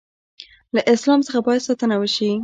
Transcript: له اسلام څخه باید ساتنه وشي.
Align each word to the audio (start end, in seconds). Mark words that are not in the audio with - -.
له 0.75 0.81
اسلام 0.93 1.19
څخه 1.27 1.39
باید 1.45 1.65
ساتنه 1.67 1.95
وشي. 2.01 2.31